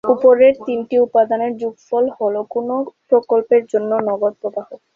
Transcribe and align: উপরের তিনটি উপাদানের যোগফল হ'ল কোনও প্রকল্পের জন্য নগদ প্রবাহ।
উপরের 0.13 0.53
তিনটি 0.67 0.95
উপাদানের 0.99 1.51
যোগফল 1.61 2.05
হ'ল 2.17 2.35
কোনও 2.53 2.75
প্রকল্পের 3.09 3.63
জন্য 3.71 3.91
নগদ 4.07 4.33
প্রবাহ। 4.41 4.67